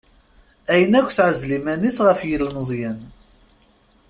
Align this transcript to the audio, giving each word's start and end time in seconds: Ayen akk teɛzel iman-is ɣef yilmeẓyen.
Ayen 0.71 0.97
akk 0.99 1.09
teɛzel 1.17 1.51
iman-is 1.57 1.97
ɣef 2.07 2.19
yilmeẓyen. 2.27 2.99